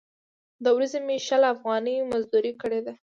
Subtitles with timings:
[0.63, 2.93] د ورځې مې شل افغانۍ مزدورۍ کړې ده.